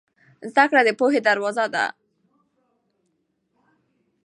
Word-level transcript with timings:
زده 0.53 0.63
کړه 0.69 0.81
د 0.85 0.89
پوهې 0.99 1.19
دروازه 1.27 1.65
ده. 1.73 1.85